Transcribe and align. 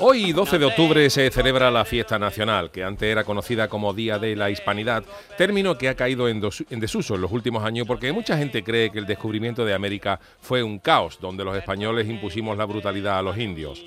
Hoy, 0.00 0.32
12 0.32 0.58
de 0.58 0.64
octubre, 0.64 1.08
se 1.08 1.30
celebra 1.30 1.70
la 1.70 1.84
fiesta 1.84 2.18
nacional, 2.18 2.72
que 2.72 2.82
antes 2.82 3.08
era 3.08 3.22
conocida 3.22 3.68
como 3.68 3.94
Día 3.94 4.18
de 4.18 4.34
la 4.34 4.50
Hispanidad, 4.50 5.04
término 5.38 5.78
que 5.78 5.88
ha 5.88 5.94
caído 5.94 6.28
en, 6.28 6.42
en, 6.70 6.80
desuso 6.80 7.14
en 7.14 7.20
los 7.20 7.30
últimos 7.30 7.64
años 7.64 7.86
porque 7.86 8.12
mucha 8.12 8.36
gente 8.36 8.64
cree 8.64 8.90
que 8.90 8.98
el 8.98 9.06
descubrimiento 9.06 9.64
de 9.64 9.72
América 9.72 10.18
fue 10.40 10.64
un 10.64 10.80
caos, 10.80 11.18
donde 11.20 11.44
los 11.44 11.56
españoles 11.56 12.08
impusimos 12.08 12.58
la 12.58 12.64
brutalidad 12.64 13.18
a 13.18 13.22
los 13.22 13.38
indios. 13.38 13.84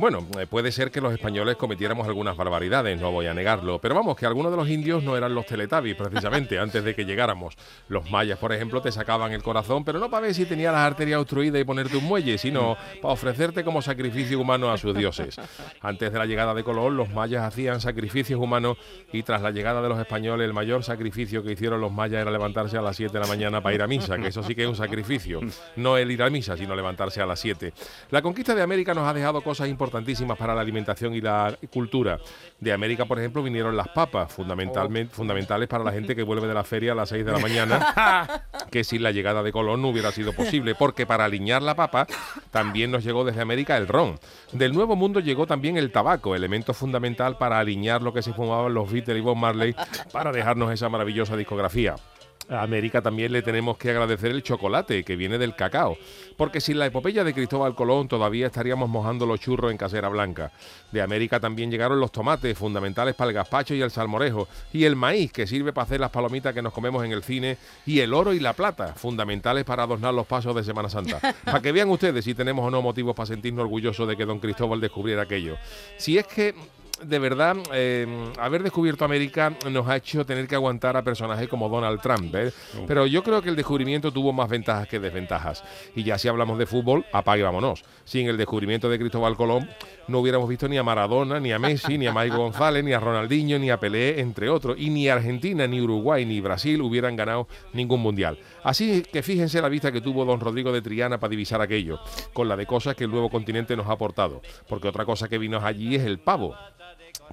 Bueno, 0.00 0.26
eh, 0.38 0.46
puede 0.46 0.72
ser 0.72 0.90
que 0.90 1.02
los 1.02 1.12
españoles 1.12 1.56
cometiéramos 1.56 2.08
algunas 2.08 2.34
barbaridades, 2.34 2.98
no 2.98 3.12
voy 3.12 3.26
a 3.26 3.34
negarlo, 3.34 3.78
pero 3.80 3.94
vamos, 3.94 4.16
que 4.16 4.24
algunos 4.24 4.50
de 4.50 4.56
los 4.56 4.66
indios 4.66 5.02
no 5.02 5.14
eran 5.14 5.34
los 5.34 5.44
teletabis, 5.44 5.94
precisamente, 5.94 6.58
antes 6.58 6.82
de 6.82 6.94
que 6.94 7.04
llegáramos. 7.04 7.54
Los 7.88 8.10
mayas, 8.10 8.38
por 8.38 8.50
ejemplo, 8.50 8.80
te 8.80 8.90
sacaban 8.90 9.32
el 9.32 9.42
corazón, 9.42 9.84
pero 9.84 9.98
no 9.98 10.08
para 10.08 10.22
ver 10.22 10.34
si 10.34 10.46
tenía 10.46 10.72
las 10.72 10.86
arterias 10.86 11.20
obstruidas 11.20 11.60
y 11.60 11.64
ponerte 11.64 11.98
un 11.98 12.04
muelle, 12.04 12.38
sino 12.38 12.78
para 13.02 13.12
ofrecerte 13.12 13.62
como 13.62 13.82
sacrificio 13.82 14.40
humano 14.40 14.70
a 14.70 14.78
sus 14.78 14.96
dioses. 14.96 15.36
Antes 15.80 16.12
de 16.12 16.18
la 16.18 16.26
llegada 16.26 16.54
de 16.54 16.62
Colón, 16.64 16.96
los 16.96 17.10
mayas 17.10 17.44
hacían 17.44 17.80
sacrificios 17.80 18.40
humanos 18.40 18.76
y 19.12 19.22
tras 19.22 19.42
la 19.42 19.50
llegada 19.50 19.82
de 19.82 19.88
los 19.88 19.98
españoles, 19.98 20.46
el 20.46 20.52
mayor 20.52 20.84
sacrificio 20.84 21.42
que 21.42 21.52
hicieron 21.52 21.80
los 21.80 21.92
mayas 21.92 22.22
era 22.22 22.30
levantarse 22.30 22.76
a 22.76 22.82
las 22.82 22.96
7 22.96 23.12
de 23.12 23.20
la 23.20 23.26
mañana 23.26 23.60
para 23.60 23.74
ir 23.74 23.82
a 23.82 23.86
misa, 23.86 24.16
que 24.18 24.28
eso 24.28 24.42
sí 24.42 24.54
que 24.54 24.62
es 24.62 24.68
un 24.68 24.76
sacrificio. 24.76 25.40
No 25.76 25.96
el 25.96 26.10
ir 26.10 26.22
a 26.22 26.30
misa, 26.30 26.56
sino 26.56 26.74
levantarse 26.74 27.20
a 27.20 27.26
las 27.26 27.40
7. 27.40 27.72
La 28.10 28.22
conquista 28.22 28.54
de 28.54 28.62
América 28.62 28.94
nos 28.94 29.06
ha 29.06 29.12
dejado 29.12 29.40
cosas 29.42 29.68
importantísimas 29.68 30.36
para 30.36 30.54
la 30.54 30.60
alimentación 30.60 31.14
y 31.14 31.20
la 31.20 31.56
cultura. 31.72 32.18
De 32.58 32.72
América, 32.72 33.04
por 33.04 33.18
ejemplo, 33.18 33.42
vinieron 33.42 33.76
las 33.76 33.88
papas, 33.88 34.32
fundamentalmente, 34.32 35.14
fundamentales 35.14 35.68
para 35.68 35.84
la 35.84 35.92
gente 35.92 36.14
que 36.14 36.22
vuelve 36.22 36.46
de 36.46 36.54
la 36.54 36.64
feria 36.64 36.92
a 36.92 36.94
las 36.94 37.08
6 37.08 37.24
de 37.24 37.32
la 37.32 37.38
mañana, 37.38 38.44
que 38.70 38.84
sin 38.84 39.02
la 39.02 39.10
llegada 39.10 39.42
de 39.42 39.52
Colón 39.52 39.82
no 39.82 39.88
hubiera 39.88 40.12
sido 40.12 40.32
posible, 40.32 40.74
porque 40.74 41.06
para 41.06 41.24
aliñar 41.24 41.62
la 41.62 41.74
papa 41.74 42.06
también 42.50 42.90
nos 42.90 43.04
llegó 43.04 43.24
desde 43.24 43.40
América 43.40 43.76
el 43.76 43.88
ron. 43.88 44.18
Del 44.52 44.72
Nuevo 44.72 44.96
Mundo 44.96 45.20
llegó 45.20 45.46
también 45.46 45.76
el 45.76 45.92
tabaco, 45.92 46.34
elemento 46.34 46.74
fundamental 46.74 47.36
para 47.38 47.58
aliñar 47.58 48.02
lo 48.02 48.12
que 48.12 48.22
se 48.22 48.32
fumaban 48.32 48.72
los 48.74 48.90
Beatles 48.90 49.18
y 49.18 49.20
Bob 49.20 49.36
Marley 49.36 49.74
para 50.12 50.32
dejarnos 50.32 50.72
esa 50.72 50.88
maravillosa 50.88 51.36
discografía. 51.36 51.96
A 52.50 52.62
América 52.62 53.00
también 53.00 53.30
le 53.30 53.42
tenemos 53.42 53.78
que 53.78 53.90
agradecer 53.90 54.32
el 54.32 54.42
chocolate 54.42 55.04
que 55.04 55.14
viene 55.14 55.38
del 55.38 55.54
cacao, 55.54 55.96
porque 56.36 56.60
sin 56.60 56.80
la 56.80 56.86
epopeya 56.86 57.22
de 57.22 57.32
Cristóbal 57.32 57.76
Colón 57.76 58.08
todavía 58.08 58.48
estaríamos 58.48 58.88
mojando 58.88 59.24
los 59.24 59.38
churros 59.38 59.70
en 59.70 59.76
casera 59.76 60.08
blanca. 60.08 60.50
De 60.90 61.00
América 61.00 61.38
también 61.38 61.70
llegaron 61.70 62.00
los 62.00 62.10
tomates, 62.10 62.58
fundamentales 62.58 63.14
para 63.14 63.28
el 63.30 63.34
gazpacho 63.36 63.72
y 63.74 63.82
el 63.82 63.92
salmorejo, 63.92 64.48
y 64.72 64.82
el 64.82 64.96
maíz, 64.96 65.30
que 65.32 65.46
sirve 65.46 65.72
para 65.72 65.84
hacer 65.84 66.00
las 66.00 66.10
palomitas 66.10 66.52
que 66.52 66.60
nos 66.60 66.72
comemos 66.72 67.04
en 67.04 67.12
el 67.12 67.22
cine, 67.22 67.56
y 67.86 68.00
el 68.00 68.12
oro 68.12 68.32
y 68.32 68.40
la 68.40 68.52
plata, 68.52 68.94
fundamentales 68.94 69.62
para 69.62 69.84
adornar 69.84 70.12
los 70.12 70.26
pasos 70.26 70.52
de 70.56 70.64
Semana 70.64 70.88
Santa. 70.88 71.20
Para 71.44 71.60
que 71.60 71.70
vean 71.70 71.88
ustedes 71.88 72.24
si 72.24 72.34
tenemos 72.34 72.66
o 72.66 72.70
no 72.70 72.82
motivos 72.82 73.14
para 73.14 73.26
sentirnos 73.26 73.62
orgullosos 73.62 74.08
de 74.08 74.16
que 74.16 74.24
don 74.24 74.40
Cristóbal 74.40 74.80
descubriera 74.80 75.22
aquello. 75.22 75.56
Si 75.96 76.18
es 76.18 76.26
que 76.26 76.54
de 77.02 77.18
verdad, 77.18 77.56
eh, 77.72 78.06
haber 78.38 78.62
descubierto 78.62 79.04
América 79.04 79.54
nos 79.70 79.88
ha 79.88 79.96
hecho 79.96 80.24
tener 80.24 80.46
que 80.46 80.54
aguantar 80.54 80.96
a 80.96 81.02
personajes 81.02 81.48
como 81.48 81.68
Donald 81.68 82.00
Trump. 82.00 82.34
¿eh? 82.34 82.52
Pero 82.86 83.06
yo 83.06 83.22
creo 83.22 83.42
que 83.42 83.48
el 83.48 83.56
descubrimiento 83.56 84.12
tuvo 84.12 84.32
más 84.32 84.48
ventajas 84.48 84.88
que 84.88 84.98
desventajas. 84.98 85.64
Y 85.94 86.02
ya 86.02 86.18
si 86.18 86.28
hablamos 86.28 86.58
de 86.58 86.66
fútbol, 86.66 87.04
apague 87.12 87.42
vámonos. 87.42 87.84
Sin 88.04 88.28
el 88.28 88.36
descubrimiento 88.36 88.88
de 88.88 88.98
Cristóbal 88.98 89.36
Colón, 89.36 89.68
no 90.08 90.18
hubiéramos 90.20 90.48
visto 90.48 90.68
ni 90.68 90.78
a 90.78 90.82
Maradona, 90.82 91.40
ni 91.40 91.52
a 91.52 91.58
Messi, 91.58 91.98
ni 91.98 92.06
a 92.06 92.12
Mike 92.12 92.36
González, 92.36 92.84
ni 92.84 92.92
a 92.92 93.00
Ronaldinho, 93.00 93.58
ni 93.58 93.70
a 93.70 93.78
Pelé, 93.78 94.20
entre 94.20 94.48
otros. 94.48 94.76
Y 94.78 94.90
ni 94.90 95.08
Argentina, 95.08 95.66
ni 95.66 95.80
Uruguay, 95.80 96.24
ni 96.26 96.40
Brasil 96.40 96.80
hubieran 96.82 97.16
ganado 97.16 97.46
ningún 97.72 98.00
mundial. 98.00 98.38
Así 98.62 99.02
que 99.02 99.22
fíjense 99.22 99.60
la 99.60 99.68
vista 99.68 99.92
que 99.92 100.00
tuvo 100.00 100.24
don 100.24 100.40
Rodrigo 100.40 100.72
de 100.72 100.82
Triana 100.82 101.18
para 101.18 101.30
divisar 101.30 101.60
aquello, 101.60 102.00
con 102.32 102.48
la 102.48 102.56
de 102.56 102.66
cosas 102.66 102.94
que 102.96 103.04
el 103.04 103.10
nuevo 103.10 103.30
continente 103.30 103.76
nos 103.76 103.86
ha 103.86 103.92
aportado. 103.92 104.42
Porque 104.68 104.88
otra 104.88 105.04
cosa 105.04 105.28
que 105.28 105.38
vino 105.38 105.58
allí 105.58 105.94
es 105.94 106.02
el 106.02 106.18
pavo 106.18 106.54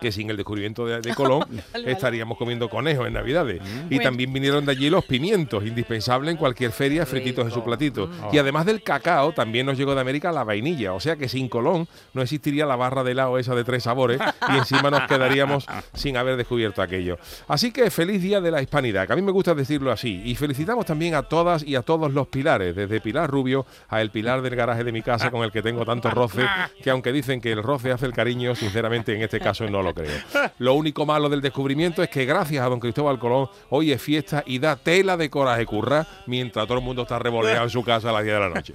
que 0.00 0.12
sin 0.12 0.30
el 0.30 0.36
descubrimiento 0.36 0.86
de, 0.86 1.14
Colón 1.14 1.44
estaríamos 1.86 2.38
comiendo 2.38 2.68
conejos 2.68 3.06
en 3.06 3.14
Navidades. 3.14 3.60
Mm. 3.62 3.92
Y 3.92 3.98
también 4.00 4.32
vinieron 4.32 4.64
de 4.64 4.72
allí 4.72 4.90
los 4.90 5.04
pimientos, 5.04 5.64
indispensables 5.64 6.32
en 6.32 6.36
cualquier 6.36 6.72
feria, 6.72 7.06
frititos 7.06 7.44
en 7.44 7.50
su 7.52 7.62
platito. 7.62 8.06
Mm. 8.06 8.34
Y 8.34 8.38
además 8.38 8.66
del 8.66 8.82
cacao, 8.82 9.32
también 9.32 9.66
nos 9.66 9.78
llegó 9.78 9.94
de 9.94 10.00
América 10.00 10.32
la 10.32 10.44
vainilla. 10.44 10.92
O 10.92 11.00
sea 11.00 11.16
que 11.16 11.28
sin 11.28 11.48
Colón 11.48 11.88
no 12.12 12.22
existiría 12.22 12.66
la 12.66 12.76
barra 12.76 13.04
de 13.04 13.12
helado 13.12 13.38
esa 13.38 13.54
de 13.54 13.64
tres 13.64 13.84
sabores 13.84 14.20
y 14.52 14.56
encima 14.56 14.90
nos 14.90 15.02
quedaríamos 15.02 15.66
sin 15.94 16.16
haber 16.16 16.36
descubierto 16.36 16.82
aquello. 16.82 17.18
Así 17.48 17.70
que 17.72 17.90
feliz 17.90 18.22
día 18.22 18.40
de 18.40 18.50
la 18.50 18.62
hispanidad, 18.62 19.06
que 19.06 19.12
a 19.12 19.16
mí 19.16 19.22
me 19.22 19.32
gusta 19.32 19.54
decirlo 19.54 19.92
así. 19.92 20.22
Y 20.24 20.34
felicitamos 20.34 20.86
también 20.86 21.14
a 21.14 21.22
todas 21.22 21.62
y 21.62 21.76
a 21.76 21.82
todos 21.82 22.12
los 22.12 22.28
pilares, 22.28 22.74
desde 22.74 23.00
Pilar 23.00 23.30
Rubio 23.30 23.66
a 23.88 24.00
el 24.00 24.10
pilar 24.10 24.42
del 24.42 24.56
garaje 24.56 24.84
de 24.84 24.92
mi 24.92 25.02
casa 25.02 25.30
con 25.30 25.42
el 25.44 25.52
que 25.52 25.62
tengo 25.62 25.84
tanto 25.84 26.10
roce, 26.10 26.46
que 26.82 26.90
aunque 26.90 27.12
dicen 27.12 27.40
que 27.40 27.52
el 27.52 27.62
roce 27.62 27.92
hace 27.92 28.06
el 28.06 28.12
cariño, 28.12 28.54
sinceramente 28.54 29.14
en 29.14 29.22
este 29.22 29.40
caso 29.40 29.68
no 29.68 29.82
lo 29.84 29.94
creo. 29.94 30.10
Lo 30.58 30.74
único 30.74 31.06
malo 31.06 31.28
del 31.28 31.40
descubrimiento 31.40 32.02
es 32.02 32.08
que 32.08 32.24
gracias 32.24 32.64
a 32.64 32.68
don 32.68 32.80
Cristóbal 32.80 33.18
Colón 33.18 33.48
hoy 33.70 33.92
es 33.92 34.02
fiesta 34.02 34.42
y 34.46 34.58
da 34.58 34.76
tela 34.76 35.16
de 35.16 35.30
coraje 35.30 35.66
curra 35.66 36.06
mientras 36.26 36.66
todo 36.66 36.78
el 36.78 36.84
mundo 36.84 37.02
está 37.02 37.18
revoleado 37.18 37.64
en 37.64 37.70
su 37.70 37.84
casa 37.84 38.10
a 38.10 38.12
las 38.12 38.24
10 38.24 38.34
de 38.34 38.40
la 38.40 38.48
noche. 38.48 38.72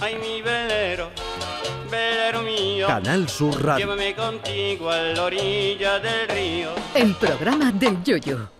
Ay, 0.00 0.16
mi 0.16 0.40
velero, 0.40 1.10
velero 1.90 2.42
mío. 2.42 2.86
Canal 2.86 3.28
Sur 3.28 3.62
Radio. 3.62 3.86
Llévame 3.86 4.14
contigo 4.14 4.90
a 4.90 4.98
la 4.98 5.24
orilla 5.24 5.98
del 5.98 6.28
río. 6.28 6.70
El 6.94 7.14
programa 7.14 7.72
del 7.72 8.02
Yoyo. 8.02 8.52